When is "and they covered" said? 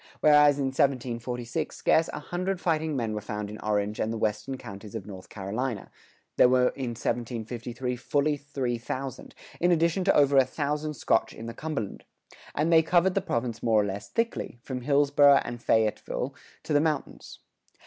12.55-13.13